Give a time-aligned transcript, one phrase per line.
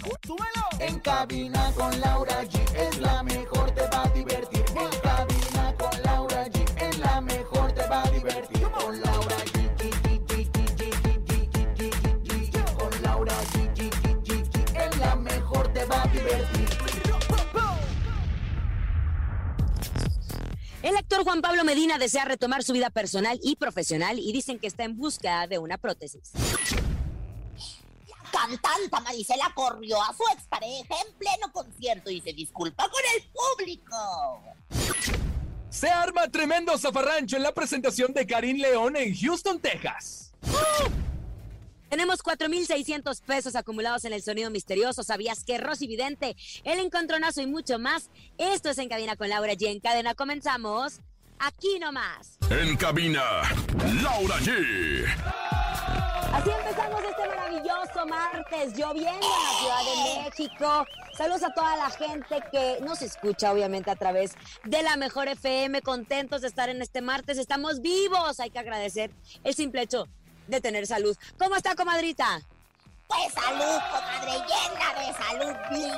[0.00, 0.64] ¡Súbelo!
[0.78, 4.64] En cabina con Laura G es la mejor, te va a divertir.
[4.68, 8.62] En cabina con Laura G es la mejor, te va a divertir.
[8.70, 9.60] Con Laura G.
[12.78, 13.80] Con Laura G.
[14.74, 16.68] Es la mejor, te va a divertir.
[20.82, 24.66] El actor Juan Pablo Medina desea retomar su vida personal y profesional y dicen que
[24.66, 26.32] está en busca de una prótesis.
[28.40, 34.42] Cantanta Marisela corrió a su expareja en pleno concierto y se disculpa con el público.
[35.68, 40.32] Se arma tremendo zafarrancho en la presentación de Karim León en Houston, Texas.
[41.90, 45.02] Tenemos 4.600 pesos acumulados en el sonido misterioso.
[45.02, 48.10] ¿Sabías que Rosy Vidente, el encontronazo y mucho más?
[48.38, 49.66] Esto es En Cabina con Laura G.
[49.66, 51.00] En cadena comenzamos
[51.38, 52.38] aquí nomás.
[52.48, 53.42] En cabina,
[54.02, 55.59] Laura G.
[56.40, 60.86] Así empezamos este maravilloso martes, lloviendo en la Ciudad de México.
[61.12, 64.32] Saludos a toda la gente que nos escucha, obviamente, a través
[64.64, 65.82] de la Mejor FM.
[65.82, 67.36] Contentos de estar en este martes.
[67.36, 68.40] Estamos vivos.
[68.40, 69.10] Hay que agradecer
[69.44, 70.08] el simple hecho
[70.48, 71.14] de tener salud.
[71.38, 72.40] ¿Cómo está, comadrita?
[73.10, 75.56] Pues salud, comadre, llena de salud,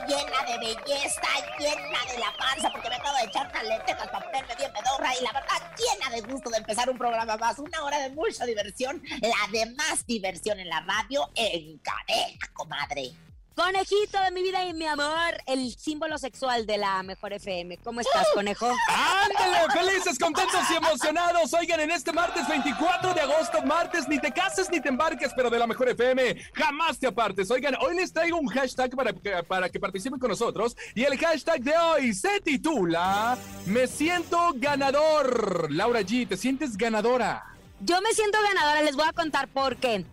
[0.09, 1.21] llena de belleza,
[1.59, 5.15] llena de la panza, porque me acabo de echar unas lentejas para ponerme bien pedorra
[5.21, 8.47] y la verdad llena de gusto de empezar un programa más, una hora de mucha
[8.47, 13.13] diversión, la de más diversión en la radio en cadena, comadre.
[13.55, 17.77] Conejito de mi vida y mi amor, el símbolo sexual de la Mejor FM.
[17.78, 18.67] ¿Cómo estás, conejo?
[18.89, 19.70] ¡Ándale!
[19.72, 21.53] Felices, contentos y emocionados.
[21.53, 25.51] Oigan, en este martes 24 de agosto, martes, ni te cases ni te embarques, pero
[25.51, 27.51] de la Mejor FM jamás te apartes.
[27.51, 30.74] Oigan, hoy les traigo un hashtag para que, para que participen con nosotros.
[30.95, 33.36] Y el hashtag de hoy se titula
[33.67, 35.70] Me siento ganador.
[35.70, 37.45] Laura G, ¿te sientes ganadora?
[37.80, 40.07] Yo me siento ganadora, les voy a contar por qué.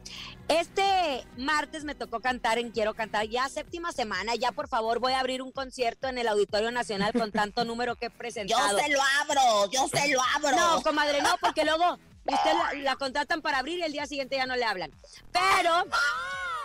[0.49, 5.13] Este martes me tocó cantar en Quiero Cantar, ya séptima semana, ya por favor voy
[5.13, 8.79] a abrir un concierto en el Auditorio Nacional con tanto número que he Yo presentado.
[8.79, 10.57] se lo abro, yo se lo abro.
[10.57, 14.37] No, comadre, no, porque luego usted la, la contratan para abrir y el día siguiente
[14.37, 14.91] ya no le hablan.
[15.31, 15.85] Pero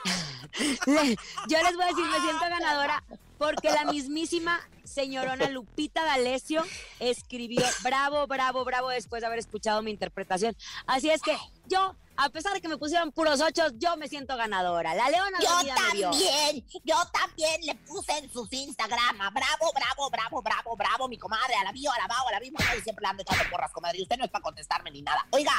[1.49, 3.05] yo les voy a decir, me siento ganadora
[3.39, 6.63] porque la mismísima señorona Lupita D'Alessio
[7.01, 10.57] escribió bravo, bravo, bravo después de haber escuchado mi interpretación.
[10.87, 11.37] Así es que
[11.67, 14.95] yo, a pesar de que me pusieron puros ochos, yo me siento ganadora.
[14.95, 20.43] La leona Yo me también, yo también le puse en sus Instagram, bravo, bravo, bravo,
[20.43, 23.03] bravo, bravo, mi comadre, a la vio, a la bao, a la misma, y siempre
[23.03, 25.27] le ando echando porras, comadre, y usted no es para contestarme ni nada.
[25.31, 25.53] Oiga,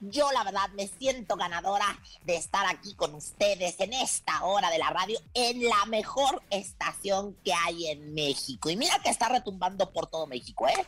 [0.00, 4.78] yo la verdad me siento ganadora de estar aquí con ustedes en esta hora de
[4.78, 8.70] la radio, en la mejor estación que hay en México.
[8.70, 10.86] Y mira que está retumbando por todo México, ¿eh?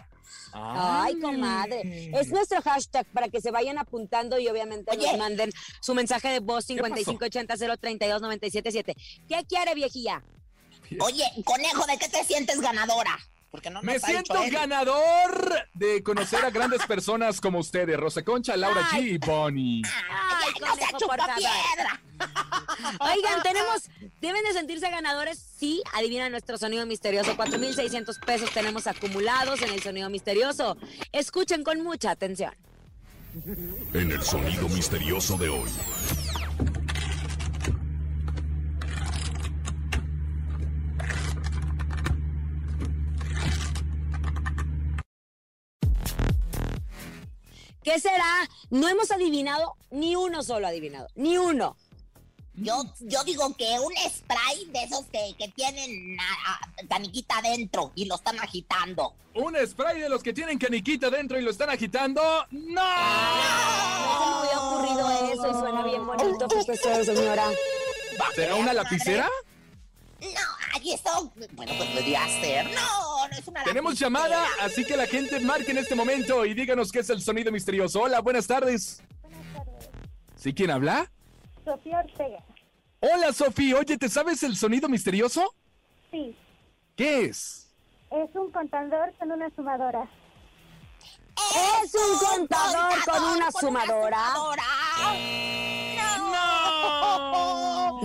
[0.52, 2.10] Ay, comadre.
[2.18, 5.06] Es nuestro hashtag para que se vayan apuntando y obviamente Oye.
[5.08, 6.84] nos manden su mensaje de voz pasó?
[7.12, 8.94] 5580-032-977.
[9.28, 10.22] ¿Qué quiere, viejilla?
[11.00, 13.18] Oye, conejo, ¿de qué te sientes ganadora?
[13.50, 18.56] Porque no nos Me siento ganador de conocer a grandes personas como ustedes, Rosa Concha,
[18.56, 19.82] Laura G y Bonnie.
[19.84, 22.00] Ay, Ay, no conejo, por piedra.
[23.00, 23.88] Oigan, tenemos,
[24.20, 29.82] deben de sentirse ganadores, sí, adivina nuestro sonido misterioso, 4.600 pesos tenemos acumulados en el
[29.82, 30.76] sonido misterioso.
[31.12, 32.54] Escuchen con mucha atención.
[33.92, 35.68] En el sonido misterioso de hoy.
[47.86, 48.48] ¿Qué será?
[48.70, 51.76] No hemos adivinado, ni uno solo adivinado, ni uno.
[52.54, 57.92] Yo, yo digo que un spray de esos que, que tienen a- a- caniquita adentro
[57.94, 59.14] y lo están agitando.
[59.34, 62.20] ¿Un spray de los que tienen caniquita dentro y lo están agitando?
[62.50, 62.82] ¡No!
[62.82, 67.50] No se me había ocurrido eso y suena bien bonito, fíjese, señora.
[68.34, 69.30] ¿Será una lapicera?
[70.20, 70.28] No,
[70.86, 72.66] ay, eso, bueno, pues podría ser.
[72.66, 74.06] No, no es una Tenemos lapicera.
[74.10, 77.50] llamada, así que la gente marque en este momento y díganos qué es el sonido
[77.52, 78.02] misterioso.
[78.02, 79.02] Hola, buenas tardes.
[80.36, 81.10] ¿Sí quién habla?
[81.64, 82.44] Sofía Ortega.
[83.00, 83.76] Hola, Sofía.
[83.76, 85.54] Oye, ¿te sabes el sonido misterioso?
[86.10, 86.36] Sí,
[86.96, 87.62] ¿Qué es?
[88.10, 90.08] es un contador con una sumadora.
[91.82, 94.18] Es un contador con una sumadora.
[94.34, 95.16] No.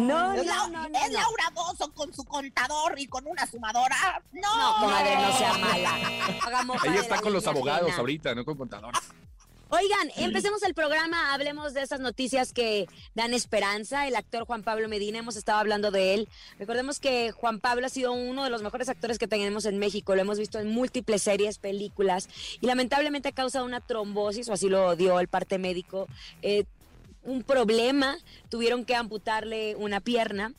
[0.08, 1.20] No, Es, no, la- no, no, es no.
[1.20, 4.22] Laura Bozo con su contador y con una sumadora.
[4.32, 5.96] No, No, comadre, no sea mala.
[6.46, 9.00] Hagamos Ahí de está con los abogados ahorita, no con contadores.
[9.74, 14.06] Oigan, empecemos el programa, hablemos de esas noticias que dan esperanza.
[14.06, 16.28] El actor Juan Pablo Medina, hemos estado hablando de él.
[16.60, 20.14] Recordemos que Juan Pablo ha sido uno de los mejores actores que tenemos en México.
[20.14, 22.28] Lo hemos visto en múltiples series, películas,
[22.60, 26.06] y lamentablemente a causa de una trombosis, o así lo dio el parte médico,
[26.42, 26.66] eh,
[27.24, 28.18] un problema,
[28.50, 30.54] tuvieron que amputarle una pierna.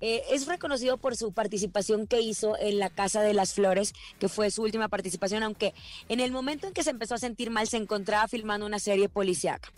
[0.00, 4.28] Eh, es reconocido por su participación que hizo en La Casa de las Flores, que
[4.28, 5.74] fue su última participación, aunque
[6.08, 9.10] en el momento en que se empezó a sentir mal se encontraba filmando una serie
[9.10, 9.70] policíaca.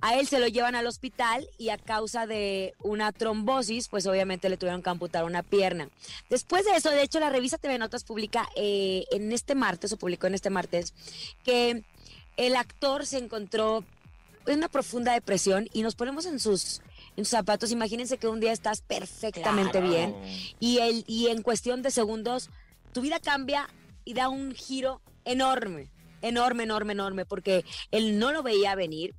[0.00, 4.48] A él se lo llevan al hospital y a causa de una trombosis, pues obviamente
[4.48, 5.90] le tuvieron que amputar una pierna.
[6.28, 9.96] Después de eso, de hecho, la revista TV Notas publica eh, en este martes, o
[9.98, 10.92] publicó en este martes,
[11.44, 11.84] que
[12.36, 13.84] el actor se encontró
[14.46, 16.80] en una profunda depresión y nos ponemos en sus,
[17.16, 17.70] en sus zapatos.
[17.70, 19.88] Imagínense que un día estás perfectamente Claro.
[19.88, 20.14] bien
[20.60, 22.50] y, el, y en cuestión de segundos
[22.92, 23.68] tu vida cambia
[24.04, 25.90] y da un giro enorme,
[26.20, 29.14] enorme, enorme, enorme, porque él no lo veía venir.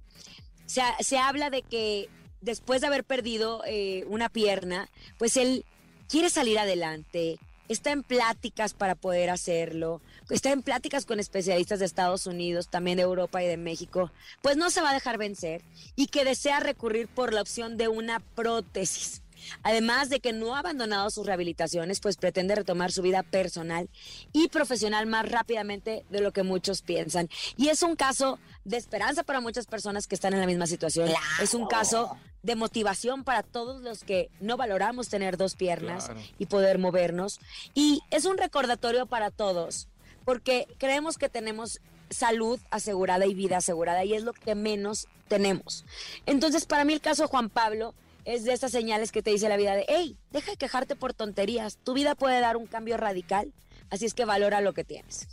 [0.66, 2.10] Se, se habla de que
[2.42, 5.66] después de haber perdido eh, una pierna, pues él
[6.10, 7.40] quiere salir adelante,
[7.70, 12.98] está en pláticas para poder hacerlo, está en pláticas con especialistas de Estados Unidos, también
[12.98, 14.12] de Europa y de México,
[14.42, 15.62] pues no se va a dejar vencer
[15.96, 19.22] y que desea recurrir por la opción de una prótesis.
[19.62, 23.90] Además de que no ha abandonado sus rehabilitaciones, pues pretende retomar su vida personal
[24.31, 27.28] y profesional más rápidamente de lo que muchos piensan.
[27.58, 31.08] Y es un caso de esperanza para muchas personas que están en la misma situación.
[31.10, 31.25] Claro.
[31.42, 36.22] Es un caso de motivación para todos los que no valoramos tener dos piernas Claro.
[36.38, 37.40] y poder movernos.
[37.74, 39.90] Y es un recordatorio para todos,
[40.25, 41.80] porque creemos que tenemos
[42.10, 45.86] salud asegurada y vida asegurada y es lo que menos tenemos.
[46.25, 47.94] Entonces, para mí el caso de Juan Pablo
[48.25, 51.14] es de esas señales que te dice la vida de, hey, deja de quejarte por
[51.14, 53.52] tonterías, tu vida puede dar un cambio radical,
[53.90, 55.28] así es que valora lo que tienes.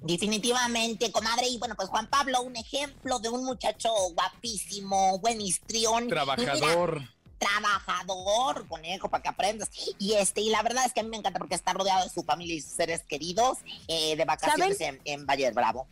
[0.00, 1.48] Definitivamente, comadre.
[1.48, 6.04] Y bueno, pues Juan Pablo, un ejemplo de un muchacho guapísimo, buen histrión.
[6.04, 6.98] Y mira,
[7.44, 8.66] Trabajador.
[8.68, 9.70] conejo, para que aprendas.
[9.98, 12.10] Y este, y la verdad es que a mí me encanta porque está rodeado de
[12.10, 13.58] su familia y sus seres queridos
[13.88, 15.86] eh, de vacaciones en, en Valle del Bravo.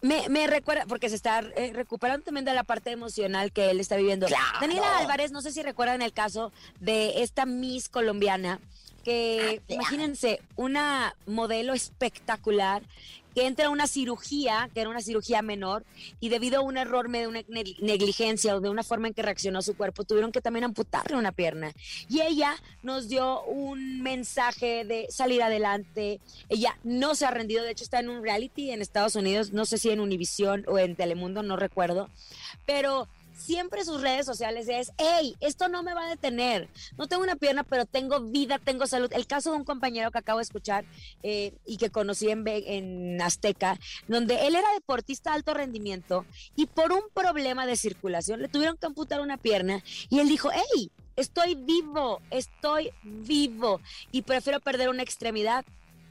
[0.00, 3.80] Me, me recuerda, porque se está eh, recuperando también de la parte emocional que él
[3.80, 4.26] está viviendo.
[4.26, 4.58] Claro.
[4.60, 8.60] Daniela Álvarez, no sé si recuerdan el caso de esta Miss colombiana,
[9.04, 12.82] que Ah, imagínense, una modelo espectacular
[13.34, 15.84] que entra a una cirugía, que era una cirugía menor,
[16.20, 19.22] y debido a un error, de una ne- negligencia o de una forma en que
[19.22, 21.72] reaccionó su cuerpo, tuvieron que también amputarle una pierna.
[22.08, 26.20] Y ella nos dio un mensaje de salir adelante.
[26.48, 29.64] Ella no se ha rendido, de hecho está en un reality en Estados Unidos, no
[29.66, 32.10] sé si en Univision o en Telemundo, no recuerdo,
[32.66, 33.08] pero
[33.40, 37.36] siempre sus redes sociales es, hey, esto no me va a detener, no tengo una
[37.36, 39.10] pierna, pero tengo vida, tengo salud.
[39.12, 40.84] El caso de un compañero que acabo de escuchar
[41.22, 43.78] eh, y que conocí en, en Azteca,
[44.08, 48.76] donde él era deportista de alto rendimiento y por un problema de circulación le tuvieron
[48.76, 53.80] que amputar una pierna y él dijo, hey, estoy vivo, estoy vivo
[54.12, 55.64] y prefiero perder una extremidad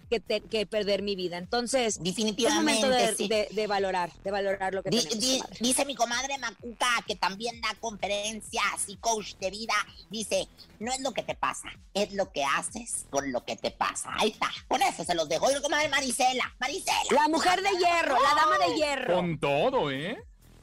[0.10, 1.38] que, te- que perder mi vida.
[1.38, 3.28] Entonces, es momento de, Definitivamente, sí.
[3.28, 5.20] de- de valorar, de valorar lo que Di- tenemos.
[5.24, 9.74] di- dice mi comadre Macuca, que también da conferencias y coach de vida,
[10.10, 10.48] dice,
[10.80, 14.10] no es lo que te pasa, es lo que haces con lo que te pasa.
[14.18, 15.50] Ahí está, con eso se los dejo.
[15.52, 16.98] Y mi comadre Marisela, Marisela.
[17.12, 19.16] La mujer de hierro, la dama de hierro.
[19.16, 20.18] Con todo, ¿eh?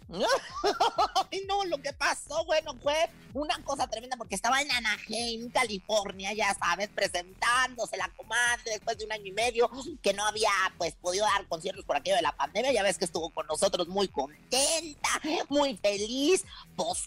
[1.30, 2.94] Ay, no, lo que pasó, bueno, fue
[3.34, 9.04] una cosa tremenda porque estaba en Anaheim, California, ya sabes, presentándose la comadre después de
[9.04, 9.70] un año y medio
[10.02, 12.72] que no había, pues, podido dar conciertos por aquello de la pandemia.
[12.72, 15.08] Ya ves que estuvo con nosotros muy contenta,
[15.48, 16.44] muy feliz.
[16.76, 17.06] Pues,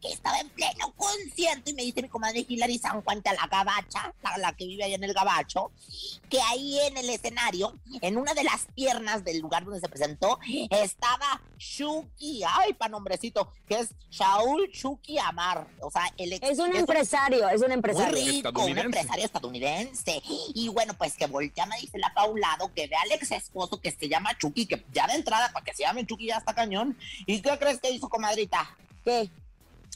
[0.00, 4.14] que estaba en pleno concierto y me dice mi comadre Hilary San Juan, la gabacha,
[4.22, 5.70] la, la que vive ahí en el gabacho,
[6.28, 10.38] que ahí en el escenario, en una de las piernas del lugar donde se presentó,
[10.70, 16.58] estaba Shuki, ay, pa' nombrecito, que es Shaul Shuki Amar, o sea, el ex- Es
[16.58, 18.14] un es empresario, es un muy empresario.
[18.14, 18.84] rico, un Estadounidense.
[18.86, 20.22] empresario estadounidense.
[20.54, 23.90] Y bueno, pues que voltea, me dice la Paulado, que ve al ex esposo que
[23.90, 26.96] se llama Chucky, que ya de entrada, para que se llame Chucky, ya está cañón.
[27.26, 28.68] ¿Y qué crees que hizo, comadrita?
[29.04, 29.28] ¿Qué?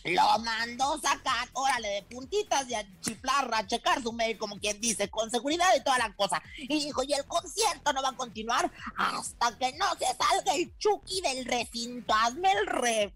[0.04, 4.80] Lo mandó sacar, órale, de puntitas y a chiflar, a checar su mail, como quien
[4.80, 6.42] dice, con seguridad y toda la cosa.
[6.56, 10.76] Y dijo, y el concierto no va a continuar hasta que no se salga el
[10.78, 12.14] Chucky del recinto.
[12.14, 13.14] Hazme el re...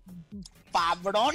[0.72, 1.34] Fabrón,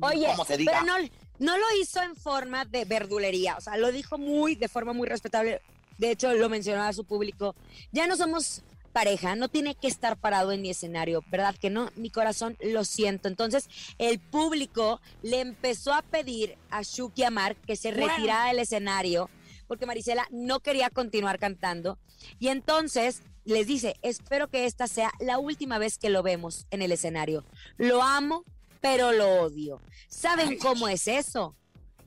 [0.00, 0.72] Oye, como se diga.
[0.72, 1.08] pero no,
[1.40, 5.08] no lo hizo en forma de verdulería, o sea, lo dijo muy, de forma muy
[5.08, 5.60] respetable.
[5.98, 7.56] De hecho, lo mencionó a su público.
[7.90, 8.62] Ya no somos
[8.96, 11.54] pareja no tiene que estar parado en mi escenario, ¿verdad?
[11.54, 13.28] Que no, mi corazón lo siento.
[13.28, 19.28] Entonces, el público le empezó a pedir a Shuki Amar que se retirara del escenario
[19.66, 21.98] porque Marisela no quería continuar cantando.
[22.38, 26.80] Y entonces les dice, espero que esta sea la última vez que lo vemos en
[26.80, 27.44] el escenario.
[27.76, 28.44] Lo amo,
[28.80, 29.82] pero lo odio.
[30.08, 31.54] ¿Saben cómo es eso?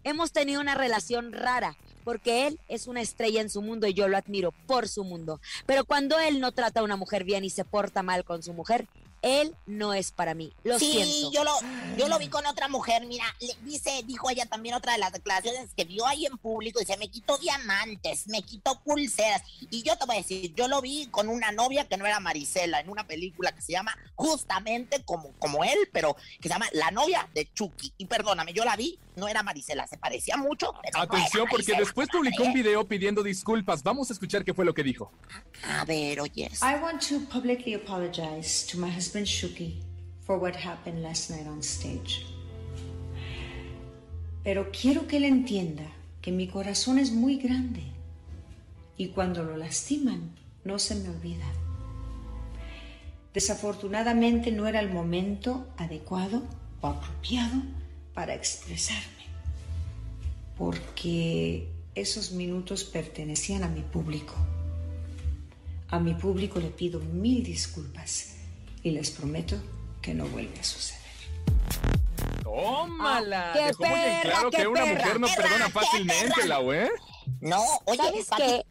[0.04, 1.78] Hemos tenido una relación rara
[2.10, 5.40] porque él es una estrella en su mundo y yo lo admiro por su mundo.
[5.68, 8.52] Pero cuando él no trata a una mujer bien y se porta mal con su
[8.52, 8.88] mujer,
[9.22, 10.52] él no es para mí.
[10.64, 11.32] Lo sí, siento.
[11.32, 11.52] yo lo,
[11.98, 15.12] yo lo vi con otra mujer, mira, le dice, dijo ella también otra de las
[15.12, 19.44] declaraciones que vio ahí en público, dice, me quitó diamantes, me quitó pulseras.
[19.70, 22.20] Y yo te voy a decir, yo lo vi con una novia que no era
[22.20, 26.70] Marisela, en una película que se llama justamente como, como él, pero que se llama
[26.72, 27.94] La novia de Chucky.
[27.98, 30.74] Y perdóname, yo la vi, no era Marisela, se parecía mucho.
[30.82, 33.84] pero Atención, porque después publicó un video pidiendo disculpas.
[33.84, 35.12] Vamos a escuchar qué fue lo que dijo.
[35.68, 36.62] A ver, oyes.
[36.62, 39.82] I want to publicly apologize to my husband Shuki
[40.26, 42.26] for what happened last night on stage.
[44.44, 45.86] Pero quiero que él entienda
[46.22, 47.84] que mi corazón es muy grande
[48.98, 50.32] y cuando lo lastiman
[50.64, 51.46] no se me olvida.
[53.34, 56.44] Desafortunadamente no era el momento adecuado
[56.82, 57.62] o apropiado
[58.20, 59.24] para expresarme,
[60.58, 64.34] porque esos minutos pertenecían a mi público.
[65.88, 68.36] A mi público le pido mil disculpas
[68.84, 69.56] y les prometo
[70.02, 71.00] que no vuelve a suceder.
[72.44, 73.52] ¡Tómala!
[73.52, 75.70] Ah, qué Dejó muy en perra, claro qué que una perra, mujer no perra, perdona
[75.70, 76.46] fácilmente.
[76.46, 76.90] Lau, ¿eh?
[77.40, 78.66] No, oye, ¿Sabes qué?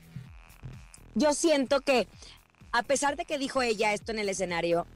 [1.15, 2.07] Yo siento que,
[2.73, 4.87] a pesar de que dijo ella esto en el escenario,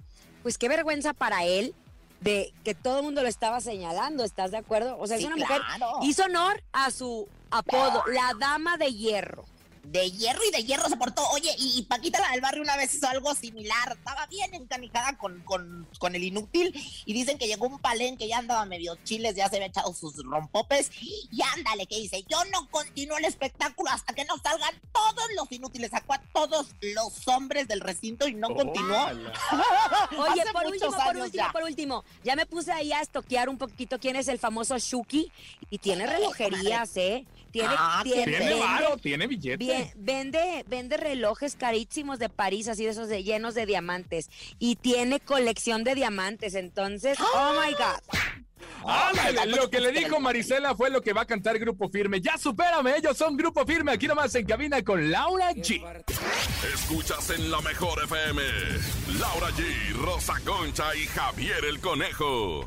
[0.42, 1.75] pues qué vergüenza para él
[2.23, 4.97] de que todo el mundo lo estaba señalando, ¿estás de acuerdo?
[4.99, 5.61] O sea, Sí, es una mujer,
[6.02, 9.45] hizo honor a su apodo, la dama de hierro.
[9.85, 11.23] De hierro y de hierro se portó.
[11.31, 13.93] Oye, y, y Paquita la del barrio una vez hizo algo similar.
[13.93, 16.73] Estaba bien encanijada con, con, con el inútil.
[17.05, 19.93] Y dicen que llegó un palén que ya andaba medio chiles, ya se había echado
[19.95, 20.91] sus rompopes.
[21.01, 25.51] Y ándale, que dice, yo no continúo el espectáculo hasta que no salgan todos los
[25.51, 25.91] inútiles.
[25.91, 29.07] Sacó a todos los hombres del recinto y no continuó.
[30.19, 31.53] Oye, por último, por último, ya.
[31.53, 35.31] por último, ya me puse ahí a estoquear un poquito quién es el famoso Shuki
[35.71, 37.27] y tiene relojerías, ¿eh?
[37.52, 39.59] Tiene, Ah, tiene, Tiene varo, tiene billete.
[39.59, 44.30] Bien, vende, vende relojes carísimos de París, así de esos de, llenos de diamantes.
[44.59, 46.54] Y tiene colección de diamantes.
[46.54, 48.18] Entonces, oh my God.
[48.85, 52.21] Ándale, lo que le dijo Marisela fue lo que va a cantar Grupo Firme.
[52.21, 53.92] Ya supérame, ellos son Grupo Firme.
[53.92, 55.82] Aquí nomás en cabina con Laura G.
[56.75, 58.42] Escuchas en la mejor FM.
[59.21, 62.66] Laura G, Rosa Concha y Javier el Conejo.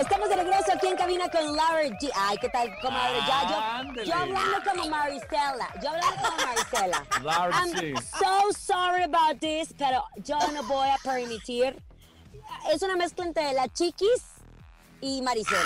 [0.00, 2.10] Estamos de regreso aquí en cabina con Laura G.
[2.14, 3.18] Ay, ¿qué tal, comadre?
[3.26, 5.68] Ya, yo, hablando como Marisela.
[5.82, 7.06] Yo hablando como Marisela.
[7.22, 8.02] Laura I'm G.
[8.18, 11.76] so sorry about this, pero yo no voy a permitir.
[12.72, 14.22] Es una mezcla entre la chiquis
[15.02, 15.60] y Marisela.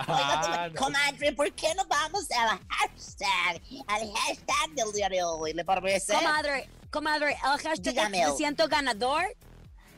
[0.00, 3.62] Oiga, Ah, comadre, ¿por qué no vamos al hashtag?
[3.88, 6.12] Al hashtag del día de hoy, ¿le parece?
[6.14, 8.26] Comadre, comadre, el hashtag Dígame.
[8.26, 9.24] me siento ganador.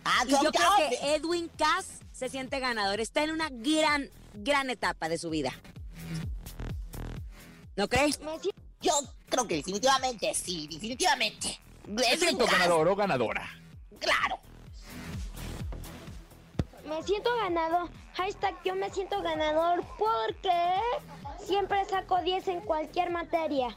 [0.05, 1.87] Ah, Y yo ¿cómo creo que- que Edwin Cass
[2.23, 3.01] se siente ganador.
[3.01, 5.53] Está en una gran, gran etapa de su vida.
[7.75, 8.21] ¿No crees?
[8.81, 8.93] Yo
[9.29, 11.59] creo que definitivamente sí, definitivamente.
[11.89, 13.51] Me siento ganador o ganadora.
[13.99, 14.39] Claro.
[16.85, 17.91] Me siento ganador.
[18.15, 20.77] Hashtag yo me siento ganador porque
[21.45, 23.77] siempre saco 10 en cualquier materia.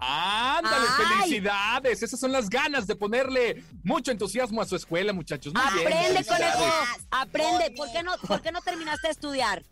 [0.00, 1.04] Ándale, Ay.
[1.22, 2.02] felicidades.
[2.02, 5.52] Esas son las ganas de ponerle mucho entusiasmo a su escuela, muchachos.
[5.52, 6.54] Muy bien, Aprende, felicidades.
[6.56, 6.74] conejo.
[7.10, 7.70] Aprende.
[7.76, 9.62] ¿Por qué no, por qué no terminaste de estudiar?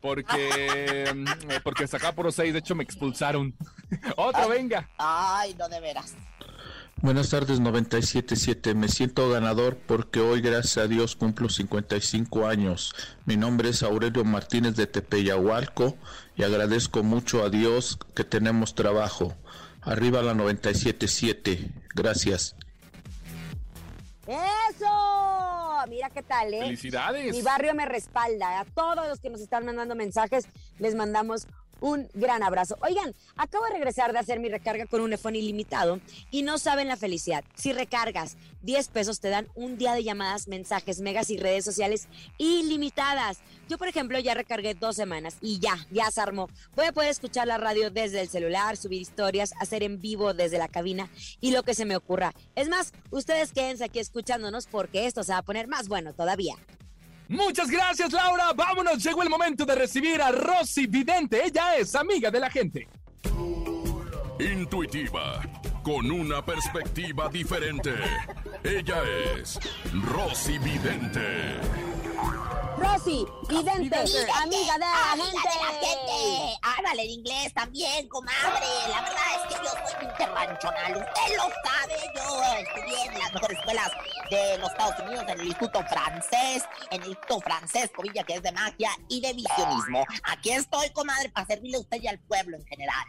[0.00, 0.26] Porque,
[0.64, 1.26] eh,
[1.64, 3.54] porque sacaba por seis, de hecho me expulsaron.
[4.16, 4.88] Otro, venga.
[4.98, 6.14] Ay, no de veras.
[7.02, 8.74] Buenas tardes 977.
[8.74, 12.94] Me siento ganador porque hoy gracias a Dios cumplo 55 años.
[13.26, 15.96] Mi nombre es Aurelio Martínez de Tepeyahualco
[16.36, 19.36] y agradezco mucho a Dios que tenemos trabajo.
[19.86, 21.70] Arriba la 977.
[21.94, 22.56] Gracias.
[24.26, 25.86] ¡Eso!
[25.88, 26.60] Mira qué tal, ¿eh?
[26.60, 27.32] Felicidades.
[27.32, 28.58] Mi barrio me respalda.
[28.58, 30.48] A todos los que nos están mandando mensajes,
[30.80, 31.46] les mandamos
[31.80, 32.76] un gran abrazo.
[32.80, 36.88] Oigan, acabo de regresar de hacer mi recarga con un iPhone ilimitado y no saben
[36.88, 37.44] la felicidad.
[37.54, 42.08] Si recargas 10 pesos, te dan un día de llamadas, mensajes, megas y redes sociales
[42.38, 43.38] ilimitadas.
[43.68, 46.48] Yo, por ejemplo, ya recargué dos semanas y ya, ya se armó.
[46.74, 50.58] Voy a poder escuchar la radio desde el celular, subir historias, hacer en vivo desde
[50.58, 52.32] la cabina y lo que se me ocurra.
[52.54, 56.56] Es más, ustedes quédense aquí escuchándonos porque esto se va a poner más bueno todavía.
[57.28, 58.52] Muchas gracias, Laura.
[58.54, 61.44] Vámonos, llegó el momento de recibir a Rosy Vidente.
[61.44, 62.88] Ella es amiga de la gente.
[64.38, 65.40] Intuitiva,
[65.82, 67.94] con una perspectiva diferente.
[68.62, 69.02] Ella
[69.38, 69.58] es
[70.04, 71.85] Rosy Vidente.
[72.78, 75.48] Rosy, vidente, Vidente, amiga de la amiga gente.
[75.48, 76.58] de la gente.
[76.62, 78.66] Háblale en inglés también, comadre.
[78.90, 80.92] La verdad es que yo soy internacional.
[80.96, 81.94] Usted lo sabe.
[82.14, 83.90] Yo estudié en las mejores escuelas
[84.30, 88.42] de los Estados Unidos, en el Instituto Francés, en el Instituto Francés Covilla, que es
[88.42, 90.04] de magia y de visionismo.
[90.24, 93.06] Aquí estoy, comadre, para servirle a usted y al pueblo en general.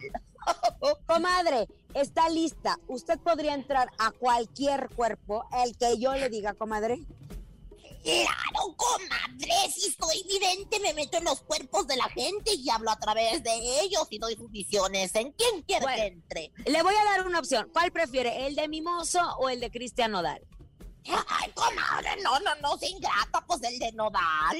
[1.06, 2.78] Comadre, está lista.
[2.88, 7.00] Usted podría entrar a cualquier cuerpo, el que yo le diga, comadre.
[8.08, 12.90] Claro, comadre, si soy vidente, me meto en los cuerpos de la gente y hablo
[12.90, 15.14] a través de ellos y doy sus visiones.
[15.14, 15.98] ¿En quién quiere Bueno.
[15.98, 16.52] que entre?
[16.66, 17.70] Le voy a dar una opción.
[17.74, 20.42] ¿Cuál prefiere, el de Mimoso o el de Cristian Nodal?
[21.10, 24.58] Ay, comadre, no, no, no, se ingrata, pues el de Nodal,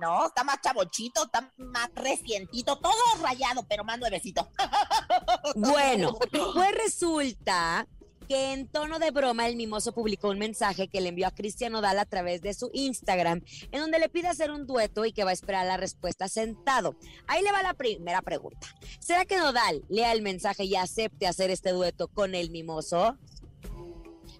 [0.00, 4.48] no, está más chabochito, está más recientito, todo rayado, pero más nuevecito.
[5.56, 7.86] Bueno, pues resulta
[8.28, 11.72] que en tono de broma el mimoso publicó un mensaje que le envió a Cristian
[11.72, 15.24] Nodal a través de su Instagram, en donde le pide hacer un dueto y que
[15.24, 16.96] va a esperar la respuesta sentado.
[17.26, 18.66] Ahí le va la primera pregunta.
[18.98, 23.16] ¿Será que Nodal lea el mensaje y acepte hacer este dueto con el mimoso?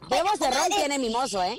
[0.08, 1.58] ¿Qué vocerrón tiene mimoso, eh?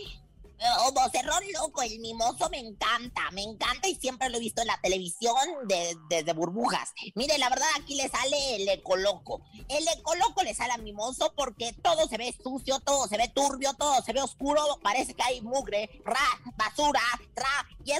[0.79, 4.67] Oh, vocerrón loco, el mimoso me encanta, me encanta y siempre lo he visto en
[4.67, 5.35] la televisión
[5.67, 6.91] de- desde burbujas.
[7.13, 9.41] Mire, la verdad aquí le sale el ecoloco.
[9.67, 13.73] El ecoloco le sale a mimoso porque todo se ve sucio, todo se ve turbio,
[13.73, 17.01] todo se ve oscuro, parece que hay mugre, ra, basura,
[17.35, 17.91] ra, y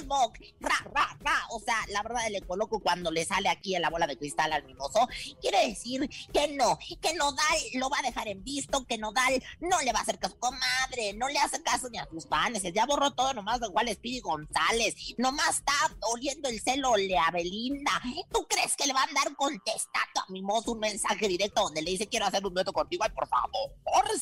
[0.60, 1.46] ra, ra, ra.
[1.50, 4.52] O sea, la verdad el ecoloco cuando le sale aquí en la bola de cristal
[4.52, 5.06] al mimoso,
[5.40, 9.80] quiere decir que no, que Nodal lo va a dejar en visto, que Nodal no
[9.82, 12.86] le va a hacer caso, comadre, no le hace caso ni a sus panes, ya
[12.86, 15.72] borró todo nomás de igual Speedy González, nomás está
[16.12, 16.92] oliendo el celo
[17.32, 18.02] Belinda.
[18.32, 21.90] ¿Tú crees que le va a andar contestando a Mimoso un mensaje directo donde le
[21.90, 23.04] dice quiero hacer un dueto contigo?
[23.04, 23.70] Ay, por favor,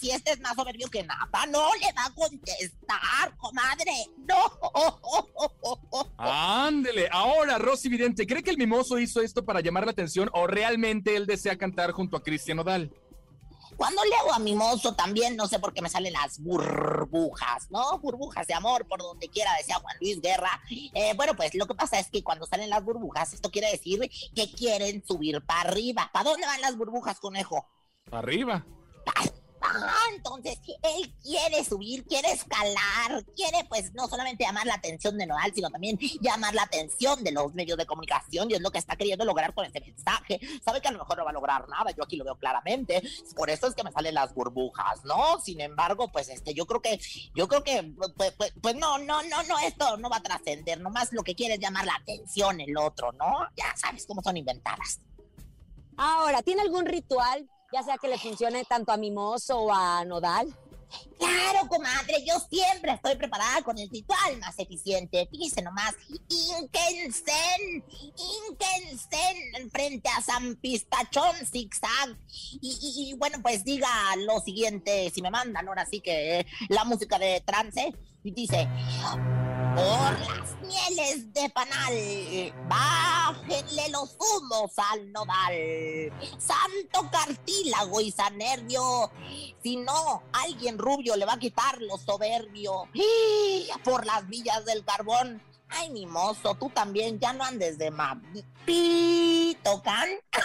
[0.00, 5.94] si este es más soberbio que nada, no le va a contestar, comadre, no.
[6.16, 7.08] Ándele.
[7.10, 11.16] Ahora, Rosy Vidente, ¿cree que el mimoso hizo esto para llamar la atención o realmente
[11.16, 12.90] él desea cantar junto a Cristian Nodal?
[13.76, 17.98] Cuando leo a Mimoso también, no sé por qué me salen las burbujas, ¿no?
[17.98, 20.60] Burbujas de amor por donde quiera, decía Juan Luis Guerra.
[20.70, 24.00] Eh, bueno, pues lo que pasa es que cuando salen las burbujas, esto quiere decir
[24.34, 26.10] que quieren subir para arriba.
[26.12, 27.66] ¿Para dónde van las burbujas, conejo?
[28.10, 28.64] Arriba.
[29.66, 35.26] Ah, entonces él quiere subir, quiere escalar, quiere pues no solamente llamar la atención de
[35.26, 38.78] Nodal, sino también llamar la atención de los medios de comunicación y es lo que
[38.78, 40.38] está queriendo lograr con ese mensaje.
[40.62, 43.02] Sabe que a lo mejor no va a lograr nada, yo aquí lo veo claramente,
[43.34, 45.40] por eso es que me salen las burbujas, ¿no?
[45.40, 47.00] Sin embargo, pues este, yo creo que,
[47.34, 50.80] yo creo que, pues, pues, pues no, no, no, no, esto no va a trascender,
[50.80, 53.48] nomás lo que quiere es llamar la atención el otro, ¿no?
[53.56, 55.00] Ya sabes cómo son inventadas.
[55.96, 60.46] Ahora, ¿tiene algún ritual, ya sea que le funcione tanto a Mimoso o a Nodal?
[61.18, 65.26] Claro, comadre, yo siempre estoy preparada con el ritual más eficiente.
[65.28, 65.92] Fíjese nomás,
[66.28, 67.84] Inkensen,
[68.48, 72.16] Inkensen, frente a San Pistachón Zigzag.
[72.60, 77.18] Y, y- bueno, pues diga lo siguiente, si me mandan ahora sí que la música
[77.18, 78.68] de trance, y dice...
[79.74, 86.12] Por las mieles de panal, bájenle los humos al nodal.
[86.38, 89.10] Santo cartílago y sanervio,
[89.64, 92.88] si no, alguien rubio le va a quitar lo soberbio.
[92.92, 93.66] ¡Y!
[93.82, 95.42] Por las villas del carbón.
[95.68, 98.46] Ay, mi mozo, tú también ya no andes de mapito,
[99.62, 100.08] can.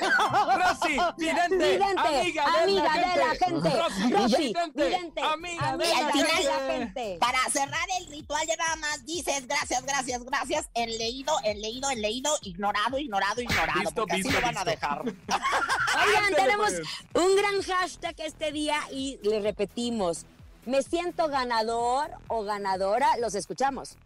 [0.00, 3.70] Rosy Vidente, Vidente, amiga, amiga de la gente.
[3.70, 7.18] Rosy, Rosy Vidente, Vidente, amiga, amiga Y al de final, la la gente.
[7.20, 11.90] Para cerrar el ritual ya nada más dices gracias, gracias, gracias, en leído, en leído,
[11.90, 13.80] en leído, ignorado, ignorado, ignorado.
[13.80, 14.70] Visto, porque así visto, lo van a visto.
[14.70, 15.02] dejar.
[16.06, 16.72] Oigan, tenemos
[17.14, 20.26] un gran hashtag este día y le repetimos,
[20.64, 23.96] me siento ganador o ganadora, los escuchamos.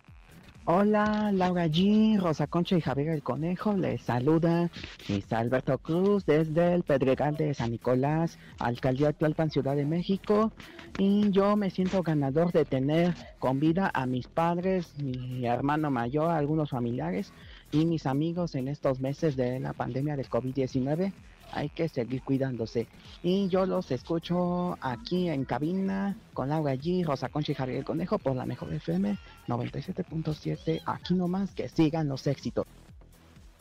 [0.66, 3.72] Hola, Laura G, Rosa Concha y Javier el Conejo.
[3.72, 4.70] Les saluda
[5.08, 5.34] Mr.
[5.36, 10.52] Alberto Cruz desde el Pedregal de San Nicolás, Alcaldía Tlalpan, Ciudad de México.
[10.98, 16.30] Y yo me siento ganador de tener con vida a mis padres, mi hermano mayor,
[16.30, 17.32] algunos familiares
[17.72, 21.12] y mis amigos en estos meses de la pandemia del COVID-19.
[21.52, 22.86] Hay que seguir cuidándose.
[23.22, 27.84] Y yo los escucho aquí en cabina con Laura G, Rosa Concha y Javier el
[27.84, 30.82] Conejo por la mejor FM 97.7.
[30.86, 32.66] Aquí nomás que sigan los éxitos.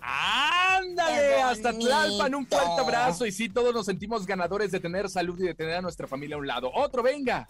[0.02, 1.42] ¡Ándale!
[1.42, 3.26] Hasta Tlalpan, un fuerte abrazo.
[3.26, 6.36] Y sí, todos nos sentimos ganadores de tener salud y de tener a nuestra familia
[6.36, 6.72] a un lado.
[6.74, 7.48] Otro, venga.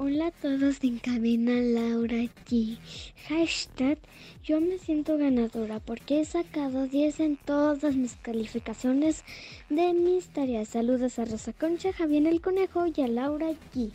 [0.00, 2.78] Hola a todos en cabina Laura G.
[3.26, 3.98] Hashtag
[4.44, 9.24] yo me siento ganadora porque he sacado 10 en todas mis calificaciones
[9.68, 10.68] de mis tareas.
[10.68, 13.90] Saludos a Rosa Concha, Javier el Conejo y a Laura G.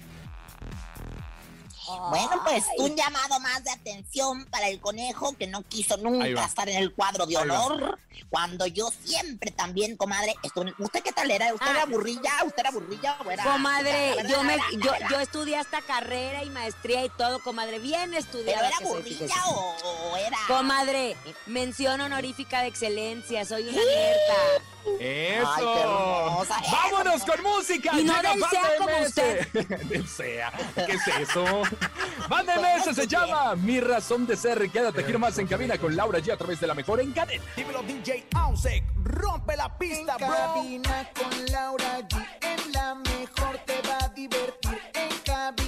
[2.10, 6.70] Bueno, pues un llamado más de atención para el conejo que no quiso nunca estar
[6.70, 8.00] en el cuadro de honor.
[8.30, 11.54] Cuando yo siempre también, comadre, estuve- ¿usted qué tal era?
[11.54, 11.72] ¿Usted Ah.
[11.72, 12.32] era burrilla?
[12.46, 13.44] ¿Usted era burrilla o era?
[13.44, 14.30] Comadre, ¿verdad?
[14.30, 18.68] yo me, yo, yo estudié hasta carrera y maestría y todo, comadre, bien ¿Pero estudiada.
[18.70, 19.76] era burrilla o,
[20.12, 20.38] o era...?
[20.48, 21.16] Comadre,
[21.48, 24.64] mención honorífica de excelencia, soy una neta.
[25.00, 25.50] ¡Eso!
[25.56, 27.92] Ay, qué hermosa, eso, ¡Vámonos con música!
[28.00, 29.48] Y no del SEA como usted.
[29.88, 30.52] del SEA.
[30.76, 31.46] ¿Qué es eso?
[32.30, 34.70] Banda MS se llama Mi Razón de Ser.
[34.70, 37.44] Quédate aquí nomás en cabina con Laura G a través de la mejor en cadena.
[37.56, 40.28] Dímelo DJ Ausek, rompe la pista, bro.
[40.28, 44.82] cabina con Laura G, en la mejor te va a divertir.
[44.94, 45.63] En cabina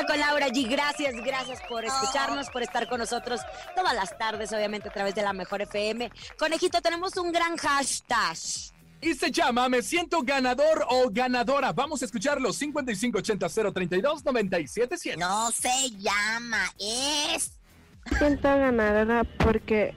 [0.00, 0.68] cabina con Laura G.
[0.68, 3.40] Gracias, gracias por escucharnos, por estar con nosotros
[3.74, 6.10] todas las tardes, obviamente a través de la mejor FM.
[6.38, 8.36] Conejito, tenemos un gran hashtag.
[9.02, 11.72] Y se llama Me siento ganador o ganadora.
[11.72, 12.50] Vamos a escucharlo.
[12.50, 15.16] 5580-032-977.
[15.16, 17.59] No se llama, es...
[18.18, 19.94] siento ganadora porque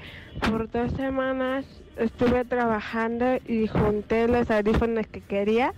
[0.49, 1.65] por dos semanas
[1.97, 5.73] estuve trabajando y junté los audífonos que quería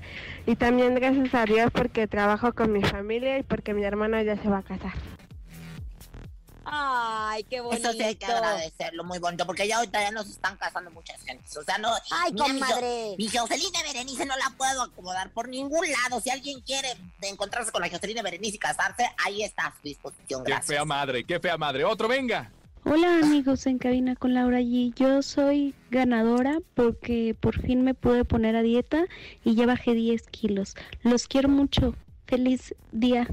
[0.45, 4.37] y también gracias a Dios porque trabajo con mi familia y porque mi hermano ya
[4.37, 4.93] se va a casar.
[6.65, 7.89] Ay, qué bonito.
[7.89, 11.21] Eso sí hay que agradecerlo, muy bonito, porque ya ahorita ya nos están casando muchas
[11.23, 11.55] gentes.
[11.57, 11.89] O sea, no.
[12.11, 13.15] Ay, mira, mi Jo- comadre.
[13.17, 16.19] Mi Jocelyn Berenice no la puedo acomodar por ningún lado.
[16.21, 16.89] Si alguien quiere
[17.21, 20.43] encontrarse con la Jocelyn Berenice y casarse, ahí está a su disposición.
[20.43, 20.67] Qué Gracias.
[20.67, 21.83] fea madre, qué fea madre.
[21.85, 22.51] Otro, venga.
[22.87, 24.93] Hola amigos en cabina con Laura G.
[24.95, 29.05] Yo soy ganadora porque por fin me pude poner a dieta
[29.43, 30.75] y ya bajé 10 kilos.
[31.01, 31.95] Los quiero mucho.
[32.27, 33.27] Feliz día.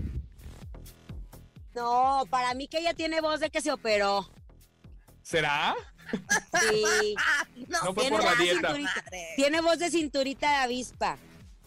[1.74, 4.28] No, para mí que ella tiene voz de que se operó.
[5.22, 5.74] ¿Será?
[6.61, 7.14] Sí.
[7.68, 8.68] No fue Tiene por la voz de dieta.
[8.74, 9.04] cinturita-
[9.37, 11.16] Tiene voz de cinturita de avispa.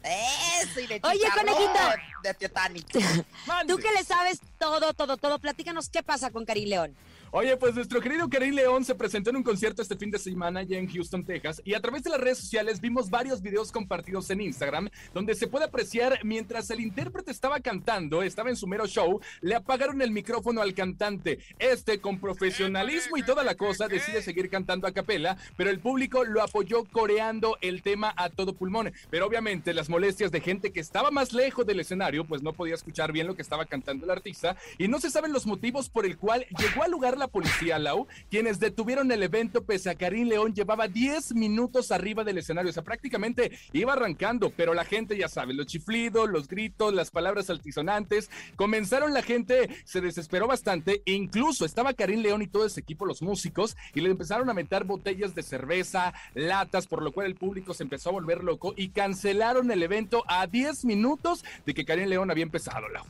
[0.04, 1.96] Eso, y de Oye, conejita.
[2.22, 2.88] De Titanic.
[3.68, 6.96] Tú que le sabes todo, todo, todo, platícanos qué pasa con Karim León.
[7.38, 10.62] Oye, pues nuestro querido Karim León se presentó en un concierto este fin de semana
[10.62, 14.30] allá en Houston, Texas, y a través de las redes sociales vimos varios videos compartidos
[14.30, 18.88] en Instagram, donde se puede apreciar mientras el intérprete estaba cantando, estaba en su mero
[18.88, 21.40] show, le apagaron el micrófono al cantante.
[21.60, 26.24] Este, con profesionalismo y toda la cosa, decide seguir cantando a capela, pero el público
[26.24, 28.94] lo apoyó coreando el tema a todo pulmón.
[29.10, 32.76] Pero obviamente las molestias de gente que estaba más lejos del escenario, pues no podía
[32.76, 36.06] escuchar bien lo que estaba cantando el artista, y no se saben los motivos por
[36.06, 40.28] el cual llegó al lugar la policía, Lau, quienes detuvieron el evento pese a Karim
[40.28, 45.18] León llevaba 10 minutos arriba del escenario, o sea, prácticamente iba arrancando, pero la gente
[45.18, 51.02] ya sabe, los chiflidos, los gritos, las palabras altisonantes, comenzaron la gente, se desesperó bastante,
[51.06, 54.84] incluso estaba Karim León y todo ese equipo, los músicos, y le empezaron a meter
[54.84, 58.90] botellas de cerveza, latas, por lo cual el público se empezó a volver loco y
[58.90, 63.06] cancelaron el evento a 10 minutos de que Karim León había empezado, Lau.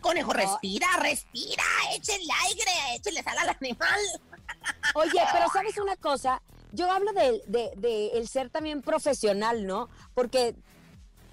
[0.00, 1.62] Conejo, respira, respira,
[1.94, 4.00] échenle aire, échenle sal al animal.
[4.94, 6.42] Oye, pero ¿sabes una cosa?
[6.72, 9.88] Yo hablo de, de- de el ser también profesional, ¿no?
[10.14, 10.54] Porque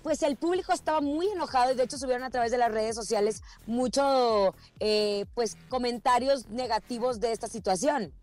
[0.04, 2.96] pues el público estaba muy enojado y de hecho subieron a través de las redes
[2.96, 8.14] sociales mucho eh, pues comentarios negativos de esta situación.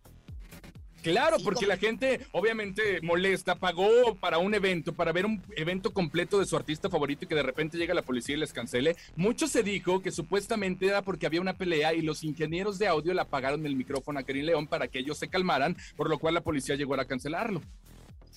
[1.04, 6.38] Claro, porque la gente obviamente molesta, pagó para un evento, para ver un evento completo
[6.38, 8.96] de su artista favorito y que de repente llega la policía y les cancele.
[9.14, 13.12] Mucho se dijo que supuestamente era porque había una pelea y los ingenieros de audio
[13.12, 16.34] le apagaron el micrófono a Karim León para que ellos se calmaran, por lo cual
[16.34, 17.60] la policía llegó a cancelarlo.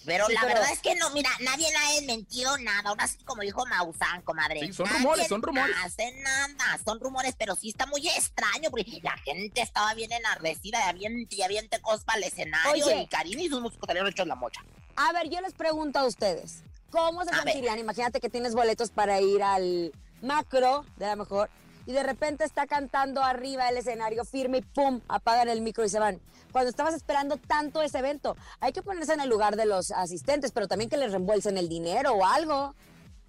[0.06, 2.90] Pero Sí, la pero- verdad es que no, mira, nadie le ha desmentido nada.
[2.90, 4.62] Ahora sí, como dijo Maussan, comadre.
[4.62, 5.76] Sí, son nadie rumores, son rumores.
[5.84, 10.78] hace nada, son rumores, pero sí está muy extraño, porque la gente estaba bien enardecida,
[10.78, 13.02] de aviente y aviente cospa al escenario, Oye.
[13.02, 14.62] y Karim y sus músicos salieron hechos la mocha.
[14.96, 17.44] A ver, yo les pregunto a ustedes, ¿cómo se A ver.
[17.54, 17.78] sentirían?
[17.80, 21.50] Imagínate que tienes boletos para ir al macro, de la mejor,
[21.88, 25.90] y de repente está cantando arriba del escenario firme y pum, apagan el micro y
[25.90, 26.20] se van.
[26.52, 30.52] Cuando estabas esperando tanto ese evento, hay que ponerse en el lugar de los asistentes,
[30.52, 32.76] pero también que les reembolsen el dinero o algo.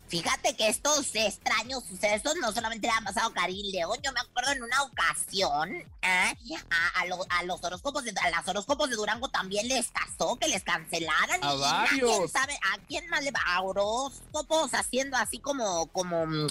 [0.08, 4.20] Fíjate que estos extraños sucesos no solamente le han pasado a Karim León, yo me
[4.20, 5.86] acuerdo en una ocasión ¿eh?
[6.02, 10.36] a, a lo- a los horóscopos de, a las horóscopos de Durango también les pasó
[10.36, 11.42] que les cancelaran.
[11.44, 12.10] A y varios.
[12.10, 16.46] nadie sabe a quién más le va a horóscopos haciendo así como, como mm,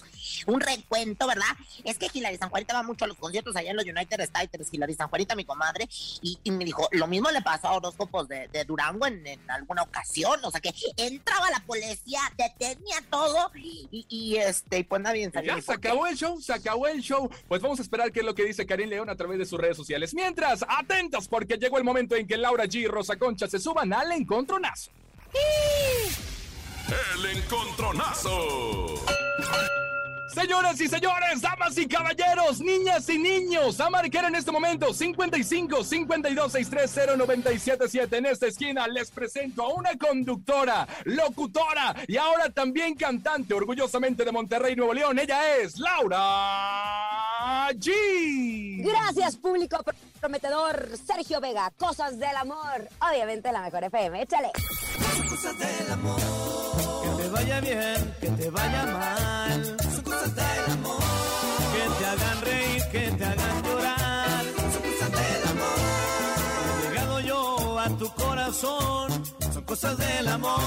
[0.48, 1.48] un recuento, ¿verdad?
[1.84, 4.68] Es que Hilary San Juanita va mucho a los conciertos allá en los United States,
[4.72, 5.88] Hilary San Juanita, mi comadre,
[6.22, 9.50] y, y me dijo, lo mismo le pasó a horóscopos de, de Durango en, en
[9.52, 15.02] alguna ocasión, o sea que entraba la policía, detenía todo y, y, este, y pues
[15.02, 15.74] nadie sabía Ya se qué.
[15.90, 17.30] acabó el show, se acabó el show.
[17.48, 19.60] Pues vamos a esperar qué es lo que dice Karim León a través de sus
[19.60, 20.14] redes sociales.
[20.14, 23.94] Mientras, atentos porque llegó el momento en que Laura G y Rosa Concha se suban
[23.94, 24.92] al encontronazo.
[27.16, 28.96] El encontronazo.
[30.38, 35.84] Señoras y señores, damas y caballeros, niñas y niños, a marcar en este momento 55
[35.84, 38.18] 52 630 977.
[38.18, 44.32] En esta esquina les presento a una conductora, locutora y ahora también cantante, orgullosamente de
[44.32, 45.18] Monterrey, Nuevo León.
[45.18, 46.20] Ella es Laura
[47.72, 48.86] G.
[48.86, 49.84] Gracias, público
[50.20, 50.88] prometedor.
[51.04, 52.88] Sergio Vega, Cosas del Amor.
[53.10, 54.22] Obviamente la mejor FM.
[54.22, 54.52] Échale.
[55.28, 56.77] Cosas del amor.
[57.28, 59.78] Que te vaya bien, que te vaya mal.
[59.82, 61.02] Son cosas del amor.
[61.74, 64.46] Que te hagan reír, que te hagan llorar.
[64.72, 65.80] Son cosas del amor.
[66.80, 69.26] He llegado yo a tu corazón.
[69.54, 70.58] Son cosas del amor.